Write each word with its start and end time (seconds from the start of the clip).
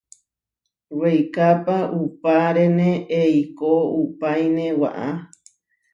Weikápa 0.99 1.77
uʼpárene 2.01 2.89
eikó 3.21 3.71
uʼpáine 4.01 4.65
waʼá. 4.81 5.07